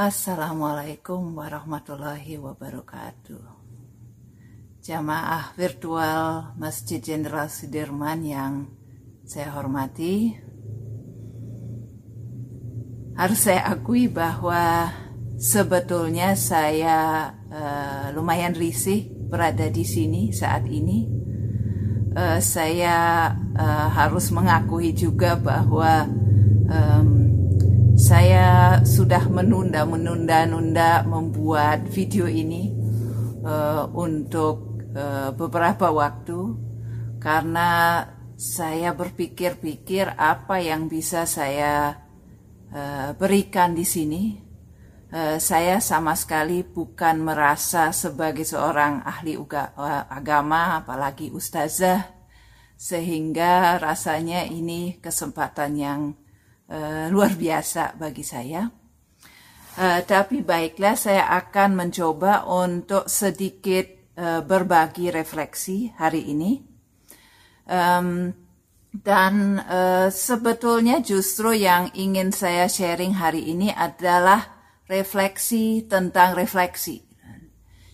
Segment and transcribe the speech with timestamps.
[0.00, 3.44] Assalamualaikum warahmatullahi wabarakatuh.
[4.80, 8.72] Jamaah virtual Masjid Jenderal Sudirman yang
[9.28, 10.40] saya hormati,
[13.12, 14.88] harus saya akui bahwa
[15.36, 21.12] sebetulnya saya uh, lumayan risih berada di sini saat ini.
[22.16, 26.08] Uh, saya uh, harus mengakui juga bahwa
[26.72, 27.19] um,
[28.00, 32.72] saya sudah menunda-menunda-nunda membuat video ini
[33.44, 36.56] uh, untuk uh, beberapa waktu
[37.20, 38.00] karena
[38.40, 42.00] saya berpikir-pikir apa yang bisa saya
[42.72, 44.48] uh, berikan di sini.
[45.12, 52.08] Uh, saya sama sekali bukan merasa sebagai seorang ahli uga, uh, agama, apalagi ustazah,
[52.80, 56.00] sehingga rasanya ini kesempatan yang
[56.70, 58.70] uh, luar biasa bagi saya.
[59.76, 66.62] Uh, tapi baiklah, saya akan mencoba untuk sedikit uh, berbagi refleksi hari ini.
[67.70, 68.34] Um,
[68.90, 74.58] dan uh, sebetulnya justru yang ingin saya sharing hari ini adalah
[74.90, 77.06] refleksi tentang refleksi.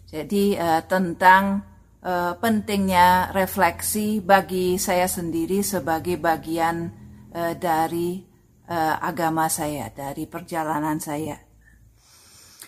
[0.08, 1.60] Jadi uh, tentang
[2.00, 6.88] uh, pentingnya refleksi bagi saya sendiri sebagai bagian
[7.36, 8.24] uh, dari
[8.68, 11.46] uh, agama saya, dari perjalanan saya.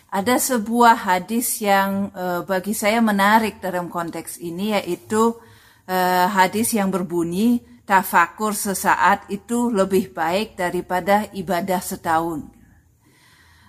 [0.09, 5.37] Ada sebuah hadis yang uh, bagi saya menarik dalam konteks ini yaitu
[5.85, 12.41] uh, hadis yang berbunyi tafakur sesaat itu lebih baik daripada ibadah setahun.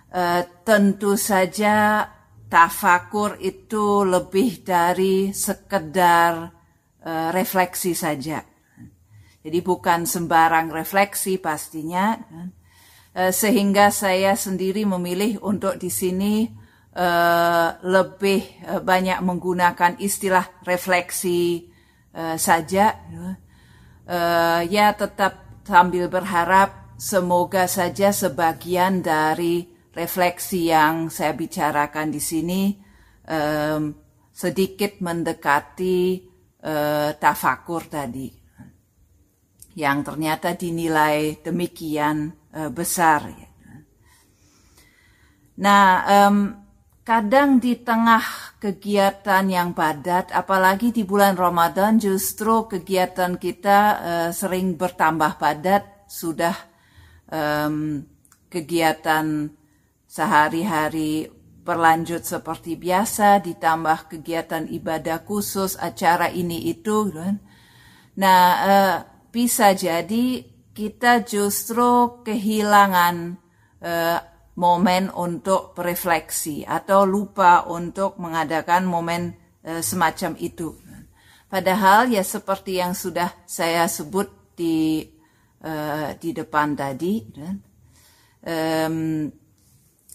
[0.09, 2.07] Uh, tentu saja
[2.47, 6.55] tafakur itu lebih dari sekedar
[7.03, 8.47] uh, refleksi saja.
[9.39, 12.19] Jadi bukan sembarang refleksi pastinya.
[13.09, 16.45] Uh, sehingga saya sendiri memilih untuk di sini
[16.93, 21.67] uh, lebih uh, banyak menggunakan istilah refleksi
[22.19, 22.99] saja.
[24.09, 32.61] Uh, ya tetap sambil berharap semoga saja sebagian dari refleksi yang saya bicarakan di sini
[34.33, 36.25] sedikit mendekati
[37.21, 38.38] tafakur tadi
[39.79, 43.31] yang ternyata dinilai demikian uh, besar.
[43.31, 43.47] Ya.
[45.59, 45.87] Nah,
[47.03, 48.23] kadang di tengah
[48.59, 56.07] kegiatan yang padat, apalagi di bulan Ramadan, justru kegiatan kita uh, sering bertambah padat.
[56.09, 56.57] Sudah
[58.49, 59.25] kegiatan
[60.09, 61.29] sehari-hari
[61.61, 67.13] berlanjut seperti biasa, ditambah kegiatan ibadah khusus, acara ini itu.
[67.13, 67.37] Kan.
[68.17, 68.97] Nah, uh,
[69.29, 73.35] bisa jadi kita justru kehilangan
[73.83, 74.19] uh,
[74.59, 80.75] momen untuk berefleksi atau lupa untuk mengadakan momen uh, semacam itu.
[81.49, 85.01] Padahal ya seperti yang sudah saya sebut di
[85.65, 87.25] uh, di depan tadi,
[88.45, 89.25] um,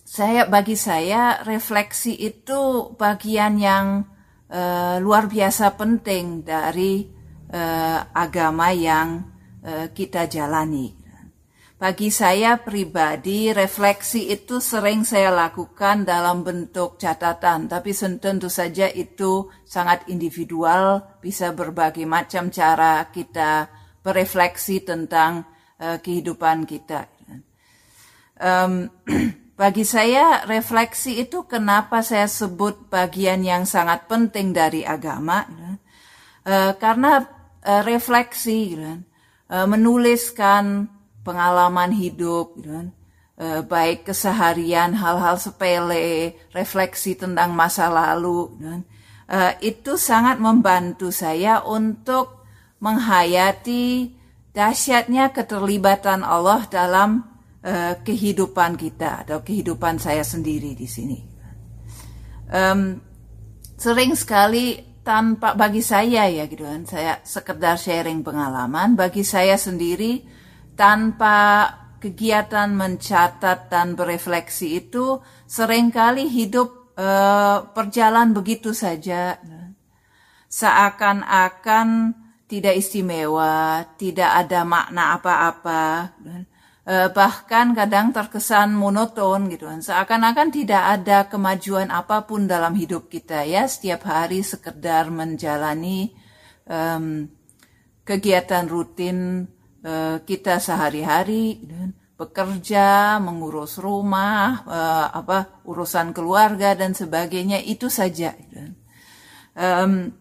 [0.04, 4.06] saya bagi saya refleksi itu bagian yang
[4.46, 7.10] uh, luar biasa penting dari
[7.54, 9.22] uh, agama yang
[9.62, 11.04] uh, kita jalani.
[11.74, 19.50] Bagi saya pribadi, refleksi itu sering saya lakukan dalam bentuk catatan, tapi tentu saja itu
[19.66, 23.68] sangat individual, bisa berbagai macam cara kita
[24.00, 25.44] berefleksi tentang
[25.82, 27.10] uh, kehidupan kita.
[28.38, 28.88] Um,
[29.60, 35.42] bagi saya, refleksi itu kenapa saya sebut bagian yang sangat penting dari agama,
[36.46, 37.33] uh, karena
[37.64, 39.00] uh, refleksi, gitu kan.
[39.48, 40.86] uh, menuliskan
[41.24, 42.88] pengalaman hidup, gitu kan.
[43.40, 48.82] uh, baik keseharian, hal-hal sepele, refleksi tentang masa lalu, gitu kan.
[49.64, 52.44] itu sangat membantu saya untuk
[52.84, 54.12] menghayati
[54.52, 57.24] dahsyatnya keterlibatan Allah dalam
[58.04, 61.18] kehidupan kita atau kehidupan saya sendiri di sini.
[62.52, 63.00] Um,
[63.80, 70.24] sering sekali tanpa bagi saya ya gitu kan saya sekedar sharing pengalaman bagi saya sendiri
[70.74, 71.68] tanpa
[72.00, 79.40] kegiatan mencatat dan berefleksi itu sering kali hidup uh, berjalan begitu saja.
[80.48, 82.14] Seakan-akan
[82.44, 86.12] tidak istimewa tidak ada makna apa-apa
[86.84, 93.40] bahkan kadang terkesan monoton gitu kan seakan-akan tidak ada kemajuan apa pun dalam hidup kita
[93.48, 96.12] ya setiap hari sekedar menjalani
[96.68, 97.24] um,
[98.04, 99.48] kegiatan rutin
[99.84, 101.90] uh, kita sehari-hari gitu kan.
[102.14, 108.36] bekerja, mengurus rumah, uh, apa urusan keluarga dan sebagainya itu saja.
[109.56, 110.14] Um,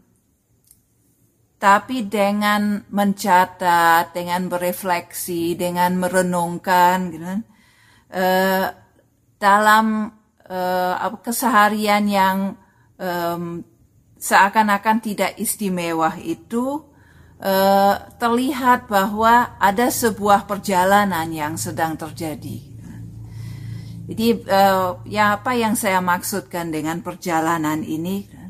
[1.63, 7.24] tapi dengan mencatat, dengan berefleksi, dengan merenungkan, gitu
[8.12, 8.68] uh,
[9.39, 10.12] dalam
[10.51, 12.38] uh, keseharian yang
[13.00, 13.63] um,
[14.19, 16.83] seakan-akan tidak istimewa itu
[17.39, 22.60] uh, terlihat bahwa ada sebuah perjalanan yang sedang terjadi.
[24.04, 28.43] Jadi uh, ya apa yang saya maksudkan dengan perjalanan ini?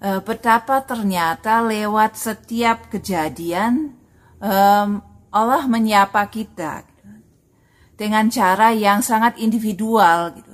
[0.00, 3.94] Uh, betapa ternyata lewat setiap kejadian
[4.40, 7.08] um, Allah menyapa kita gitu.
[7.94, 10.50] dengan cara yang sangat individual gitu.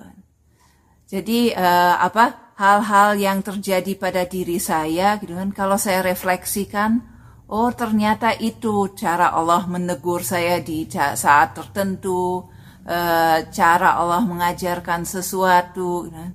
[1.07, 7.05] Jadi uh, apa hal-hal yang terjadi pada diri saya gitu kan kalau saya refleksikan
[7.47, 12.49] oh ternyata itu cara Allah menegur saya di saat tertentu
[12.89, 16.33] uh, cara Allah mengajarkan sesuatu gitu kan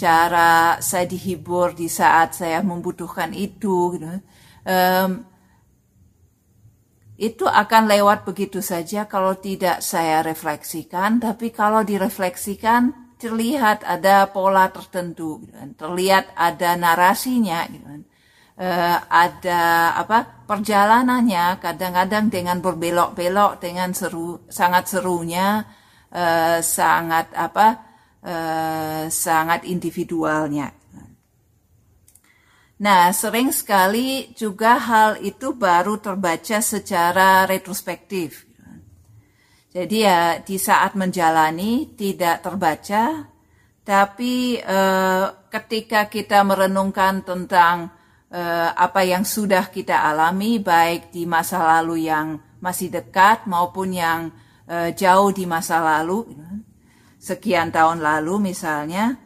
[0.00, 4.08] cara saya dihibur di saat saya membutuhkan itu gitu.
[4.64, 5.28] Um,
[7.20, 14.72] itu akan lewat begitu saja kalau tidak saya refleksikan tapi kalau direfleksikan terlihat ada pola
[14.72, 15.76] tertentu gitu kan.
[15.76, 18.08] terlihat ada narasinya gitu
[18.56, 25.68] uh, ada apa perjalanannya kadang-kadang dengan berbelok-belok dengan seru sangat serunya
[26.12, 27.89] uh, sangat apa
[28.24, 30.80] uh, sangat individualnya.
[32.80, 38.48] Nah, sering sekali juga hal itu baru terbaca secara retrospektif.
[39.70, 43.28] Jadi ya di saat menjalani tidak terbaca,
[43.84, 47.92] tapi eh, ketika kita merenungkan tentang
[48.32, 54.32] eh, apa yang sudah kita alami, baik di masa lalu yang masih dekat maupun yang
[54.66, 56.32] eh, jauh di masa lalu,
[57.20, 59.20] sekian tahun lalu misalnya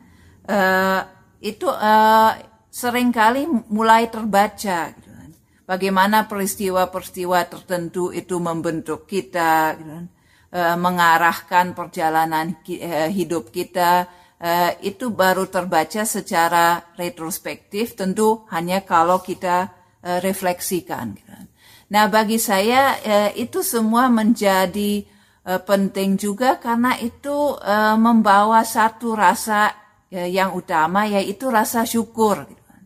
[0.51, 1.01] uh,
[1.39, 2.35] itu uh,
[2.67, 5.31] sering kali mulai terbaca gitu kan.
[5.63, 10.07] bagaimana peristiwa-peristiwa tertentu itu membentuk kita gitu kan.
[10.51, 14.11] uh, mengarahkan perjalanan uh, hidup kita
[14.43, 19.71] uh, itu baru terbaca secara retrospektif tentu hanya kalau kita
[20.03, 21.47] uh, refleksikan gitu kan.
[21.95, 25.14] nah bagi saya uh, itu semua menjadi
[25.45, 29.73] uh, penting juga karena itu uh, membawa satu rasa
[30.11, 32.49] uh, yang utama yaitu rasa syukur.
[32.49, 32.63] Gitu.
[32.65, 32.83] Kan.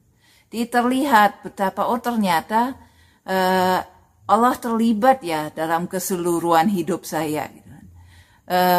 [0.51, 2.75] Jadi terlihat betapa oh ternyata
[3.25, 3.81] uh,
[4.29, 7.49] Allah terlibat ya dalam keseluruhan hidup saya.
[7.49, 7.65] Gitu.
[7.65, 7.87] Kan.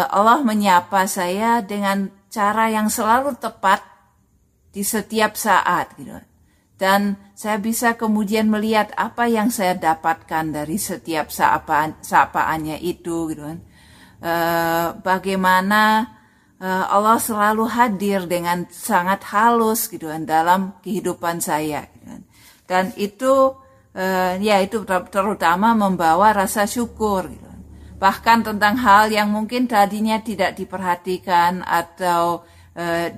[0.10, 3.82] Allah menyapa saya dengan cara yang selalu tepat
[4.70, 5.98] di setiap saat.
[5.98, 6.14] Gitu.
[6.14, 6.26] Kan.
[6.80, 7.02] Dan
[7.34, 13.60] saya bisa kemudian melihat apa yang saya dapatkan dari setiap sapaan, sapaannya itu gitu kan
[14.24, 16.08] uh, bagaimana
[16.60, 22.22] uh, Allah selalu hadir dengan sangat halus gitu kan dalam kehidupan saya gitu kan.
[22.68, 23.56] dan itu
[23.96, 27.62] uh, ya itu terutama membawa rasa syukur gitu kan.
[28.00, 32.44] bahkan tentang hal yang mungkin tadinya tidak diperhatikan atau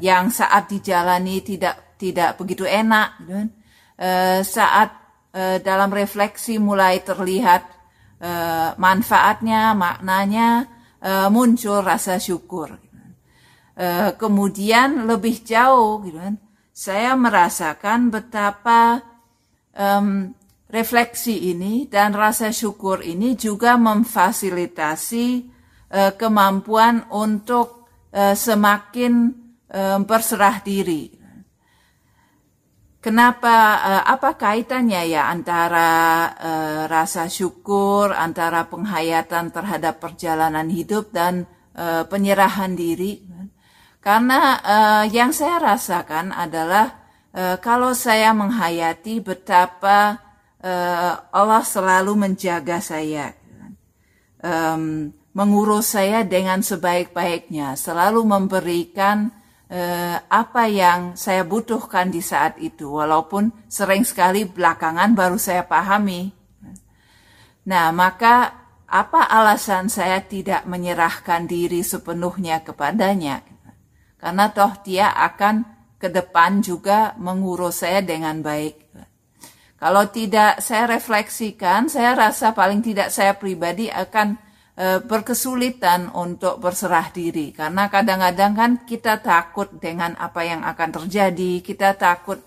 [0.02, 3.48] yang saat dijalani tidak tidak begitu enak gitu kan.
[4.42, 4.90] saat
[5.62, 7.62] dalam refleksi mulai terlihat
[8.82, 10.66] manfaatnya maknanya
[11.02, 12.78] uh, muncul rasa syukur.
[13.72, 16.36] Uh, kemudian lebih jauh, gitu kan,
[16.72, 19.02] saya merasakan betapa
[19.76, 20.32] um,
[20.72, 25.28] refleksi ini dan rasa syukur ini juga memfasilitasi
[25.92, 29.14] uh, kemampuan untuk uh, semakin
[29.68, 31.21] um, berserah diri.
[33.02, 33.82] Kenapa?
[34.06, 35.90] apa kaitannya ya antara
[36.38, 43.26] uh, rasa syukur, antara penghayatan terhadap perjalanan hidup dan uh, penyerahan diri?
[44.02, 44.58] Karena
[45.14, 47.06] yang saya rasakan adalah
[47.62, 50.18] kalau saya menghayati betapa
[51.30, 53.30] Allah selalu menjaga saya,
[55.38, 59.30] mengurus saya dengan sebaik-baiknya, selalu memberikan
[59.72, 66.36] eh, apa yang saya butuhkan di saat itu, walaupun sering sekali belakangan baru saya pahami.
[67.72, 68.52] Nah, maka
[68.92, 73.40] apa alasan saya tidak menyerahkan diri sepenuhnya kepadanya?
[74.20, 75.64] Karena toh dia akan
[75.96, 78.92] ke depan juga mengurus saya dengan baik.
[79.82, 84.38] Kalau tidak saya refleksikan, saya rasa paling tidak saya pribadi akan
[84.82, 87.54] berkesulitan untuk berserah diri.
[87.54, 92.42] Karena kadang-kadang kan kita takut dengan apa yang akan terjadi, kita takut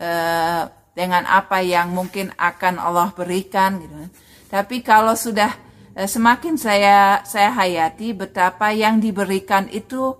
[0.00, 0.64] uh,
[0.96, 4.08] dengan apa yang mungkin akan Allah berikan gitu.
[4.48, 5.52] Tapi kalau sudah
[5.92, 10.16] uh, semakin saya saya hayati betapa yang diberikan itu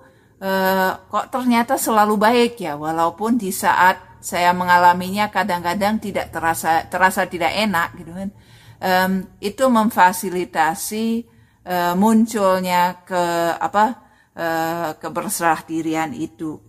[1.09, 2.77] kok ternyata selalu baik ya.
[2.77, 8.29] Walaupun di saat saya mengalaminya kadang-kadang tidak terasa terasa tidak enak gitu kan.
[9.41, 11.33] Itu memfasilitasi
[11.65, 13.25] uh, munculnya ke
[13.59, 13.85] apa
[14.37, 16.61] uh, keberserah dirian itu.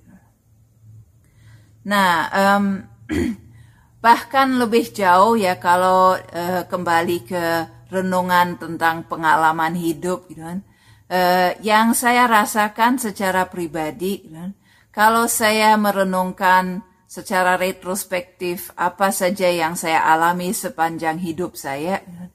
[1.85, 2.65] Nah um,
[4.05, 7.45] bahkan lebih jauh ya kalau uh, kembali ke
[7.91, 10.59] renungan tentang pengalaman hidup gitu kan.
[11.05, 14.51] Uh, yang saya rasakan secara pribadi gitu kan.
[14.89, 22.31] Kalau saya merenungkan secara retrospektif apa saja yang saya alami sepanjang hidup saya gitu kan,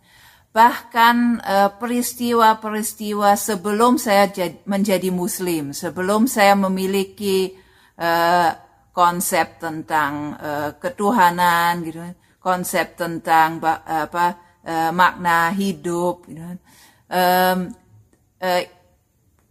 [0.51, 4.27] bahkan uh, peristiwa-peristiwa sebelum saya
[4.67, 7.55] menjadi muslim sebelum saya memiliki
[7.95, 8.51] uh,
[8.91, 12.03] konsep tentang uh, ketuhanan gitu
[12.43, 14.49] konsep tentang apa
[14.97, 16.57] makna hidup gitu.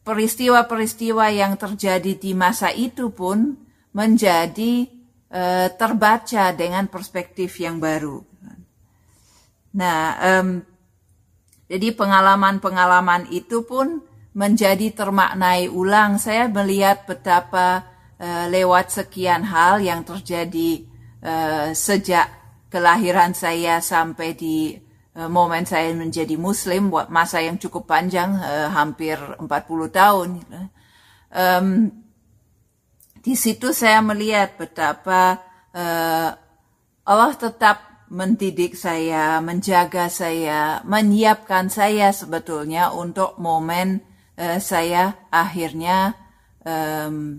[0.02, 3.54] Peristiwa-peristiwa yang terjadi di masa itu pun
[3.94, 4.90] menjadi
[5.78, 8.26] terbaca dengan perspektif yang baru.
[9.78, 10.66] Nah um,
[11.70, 14.02] jadi pengalaman-pengalaman itu pun
[14.34, 16.18] menjadi termaknai ulang.
[16.18, 17.86] Saya melihat betapa
[18.18, 20.82] uh, lewat sekian hal yang terjadi
[21.22, 22.26] uh, sejak
[22.74, 24.74] kelahiran saya sampai di
[25.14, 28.34] uh, momen saya menjadi muslim masa yang cukup panjang
[28.74, 29.46] hampir 40
[29.94, 30.30] tahun.
[31.30, 31.94] Um,
[33.22, 35.38] di situ saya melihat betapa
[35.76, 36.34] uh,
[37.06, 44.02] Allah tetap mendidik saya, menjaga saya, menyiapkan saya sebetulnya untuk momen
[44.38, 46.18] uh, saya akhirnya
[46.66, 47.38] um,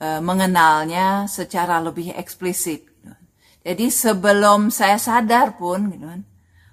[0.00, 2.88] uh, mengenalnya secara lebih eksplisit.
[3.68, 6.24] Jadi sebelum saya sadar pun, gitu kan,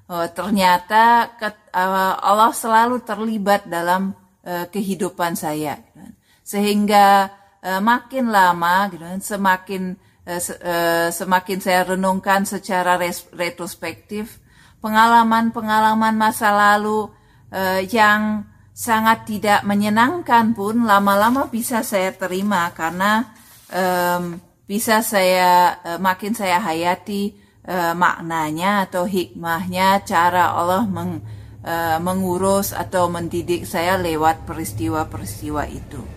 [0.07, 4.15] uh, ternyata ke, uh, Allah selalu terlibat dalam
[4.47, 6.13] uh, kehidupan saya, gitu kan.
[6.39, 7.07] sehingga
[7.59, 10.04] uh, makin lama, gitu kan, semakin se
[11.13, 12.98] semakin saya renungkan secara
[13.34, 14.41] retrospektif
[14.82, 17.10] pengalaman-pengalaman masa lalu
[17.53, 23.32] uh, yang sangat tidak menyenangkan pun lama-lama bisa saya terima karena
[24.67, 27.34] bisa saya makin saya hayati
[27.96, 31.24] maknanya atau hikmahnya cara Allah meng,
[32.03, 36.14] mengurus atau mendidik saya lewat peristiwa-peristiwa itu.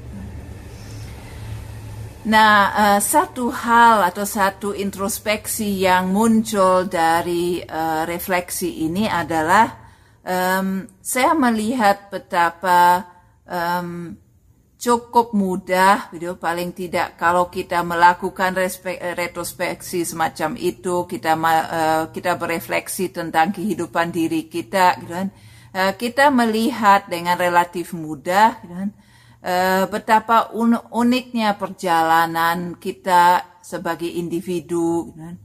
[2.28, 9.72] Nah, uh, satu hal atau satu introspeksi yang muncul dari uh, refleksi ini adalah
[10.20, 13.08] um, saya melihat betapa
[13.48, 14.12] um,
[14.76, 22.36] cukup mudah, gitu, paling tidak kalau kita melakukan respek, retrospeksi semacam itu, kita uh, kita
[22.36, 25.32] berefleksi tentang kehidupan diri kita, gitu kan,
[25.72, 28.90] uh, kita melihat dengan relatif mudah, gitu kan,
[29.88, 35.36] betapa un uniknya perjalanan kita sebagai individu, gitu kan,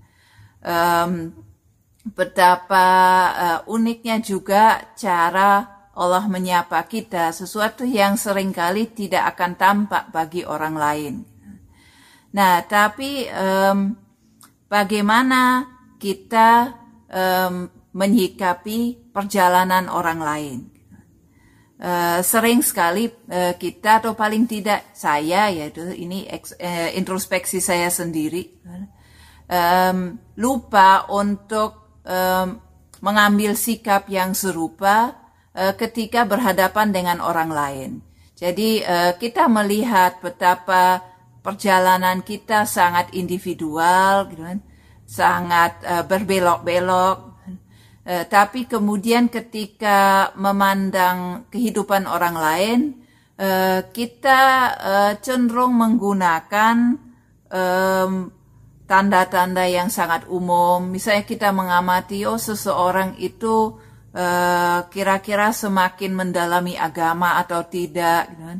[2.03, 2.87] betapa
[3.31, 10.41] uh, uniknya juga cara Allah menyapa kita, sesuatu yang sering kali tidak akan tampak bagi
[10.41, 11.13] orang lain.
[12.33, 13.29] Nah, tapi
[14.65, 15.69] bagaimana
[16.01, 16.73] kita
[17.93, 20.57] menyikapi perjalanan orang lain?
[21.83, 27.91] Uh, sering sekali uh, kita atau paling tidak saya yaitu ini eks, uh, introspeksi saya
[27.91, 28.55] sendiri
[29.51, 32.55] um, lupa untuk um,
[33.03, 35.11] mengambil sikap yang serupa
[35.51, 37.91] uh, ketika berhadapan dengan orang lain.
[38.31, 41.03] Jadi uh, kita melihat betapa
[41.43, 44.63] perjalanan kita sangat individual, gitu kan,
[45.03, 47.32] sangat uh, berbelok-belok.
[48.03, 52.79] Uh, tapi kemudian ketika memandang kehidupan orang lain,
[53.39, 54.41] uh, kita
[54.75, 56.99] uh, cenderung menggunakan
[58.93, 60.85] tanda-tanda yang sangat umum.
[60.85, 63.77] Misalnya kita mengamati, oh seseorang itu
[64.13, 68.59] eh, kira-kira uh, semakin mendalami agama atau tidak, gitu kan?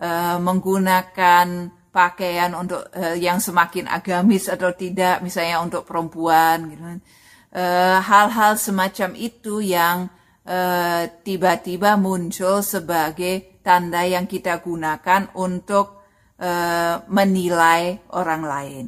[0.00, 1.46] uh, menggunakan
[1.88, 7.00] pakaian untuk uh, yang semakin agamis atau tidak, misalnya untuk perempuan, gitu kan.
[7.50, 10.06] Hal-hal semacam itu yang
[11.26, 16.02] tiba-tiba uh, muncul sebagai tanda yang kita gunakan untuk
[16.38, 18.86] uh, menilai orang lain.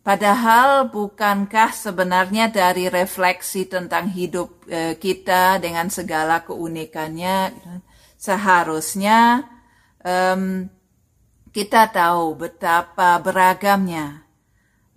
[0.00, 7.52] Padahal bukankah sebenarnya dari refleksi tentang hidup e, kita dengan segala keunikannya
[8.16, 9.44] seharusnya
[10.00, 10.64] um,
[11.52, 14.24] kita tahu betapa beragamnya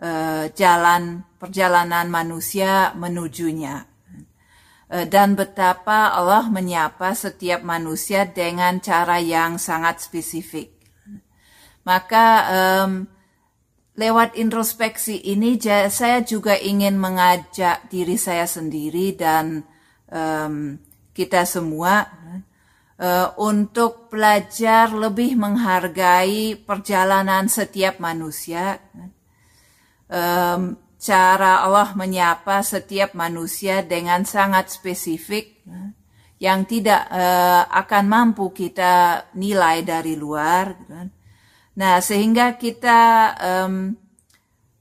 [0.03, 0.11] e,
[0.51, 3.87] jalan perjalanan manusia menujunya.
[4.93, 10.69] uh, dan betapa Allah menyapa setiap manusia dengan cara yang sangat spesifik.
[11.83, 12.91] Maka um,
[13.99, 15.59] lewat introspeksi ini
[15.91, 19.67] saya juga ingin mengajak diri saya sendiri dan
[20.07, 20.79] um,
[21.11, 22.07] kita semua
[22.97, 28.79] uh, untuk belajar lebih menghargai perjalanan setiap manusia.
[30.13, 35.65] Um, cara Allah menyapa setiap manusia dengan sangat spesifik
[36.39, 40.77] yang tidak uh, akan mampu kita nilai dari luar.
[40.79, 41.07] Gitu kan.
[41.73, 43.01] Nah, sehingga kita
[43.35, 43.95] um,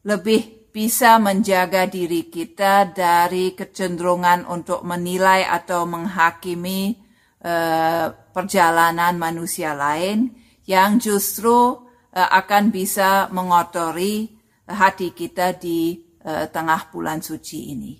[0.04, 6.96] lebih bisa menjaga diri kita dari kecenderungan untuk menilai atau menghakimi
[7.44, 10.32] uh, perjalanan manusia lain
[10.64, 11.76] yang justru
[12.12, 17.92] uh, akan bisa mengotori hati kita di uh, tengah bulan suci ini.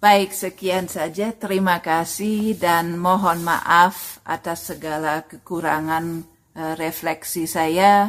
[0.00, 1.28] Baik, sekian saja.
[1.36, 6.24] Terima kasih dan mohon maaf atas segala kekurangan
[6.56, 8.08] uh, refleksi saya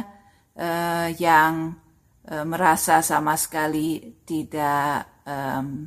[0.56, 1.76] uh, yang
[2.32, 5.84] uh, merasa sama sekali tidak um,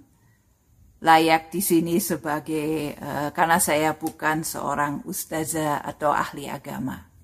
[1.02, 7.15] layak di sini sebagai uh, karena saya bukan seorang ustazah atau ahli agama.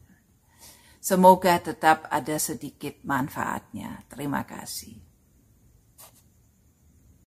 [1.02, 4.06] Semoga tetap ada sedikit manfaatnya.
[4.06, 5.11] Terima kasih.